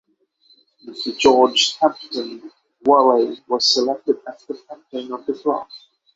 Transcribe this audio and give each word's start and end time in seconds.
Mr 0.87 1.15
George 1.15 1.73
Hampden 1.77 2.51
Whalley 2.85 3.37
was 3.47 3.71
selected 3.71 4.17
as 4.27 4.43
the 4.47 4.55
captain 4.67 5.11
of 5.13 5.27
the 5.27 5.33
club. 5.35 5.67